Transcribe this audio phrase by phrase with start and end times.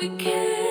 [0.00, 0.65] we can.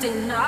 [0.00, 0.47] Distance,